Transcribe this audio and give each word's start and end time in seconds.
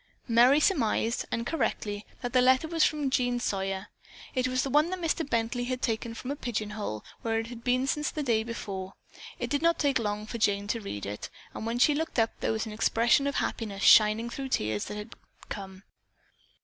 Merry 0.27 0.59
surmised, 0.59 1.25
and 1.31 1.45
correctly, 1.45 2.07
that 2.23 2.33
the 2.33 2.41
letter 2.41 2.67
was 2.67 2.83
from 2.83 3.11
Jean 3.11 3.39
Sawyer. 3.39 3.89
It 4.33 4.47
was 4.47 4.63
the 4.63 4.71
one 4.71 4.89
Mr. 4.91 5.23
Bently 5.23 5.65
had 5.67 5.79
taken 5.83 6.15
from 6.15 6.31
a 6.31 6.35
pigeon 6.35 6.71
hole 6.71 7.05
where 7.21 7.37
it 7.37 7.45
had 7.45 7.63
been 7.63 7.85
since 7.85 8.09
the 8.09 8.23
day 8.23 8.41
before. 8.43 8.93
It 9.37 9.51
did 9.51 9.61
not 9.61 9.77
take 9.77 9.99
long 9.99 10.25
for 10.25 10.39
Jane 10.39 10.65
to 10.69 10.81
read 10.81 11.05
it, 11.05 11.29
and 11.53 11.67
when 11.67 11.77
she 11.77 11.93
looked 11.93 12.17
up 12.17 12.31
there 12.39 12.51
was 12.51 12.65
an 12.65 12.71
expression 12.73 13.27
of 13.27 13.35
happiness 13.35 13.83
shining 13.83 14.31
through 14.31 14.45
the 14.49 14.57
tears 14.57 14.85
that 14.85 14.97
had 14.97 15.13
come. 15.49 15.83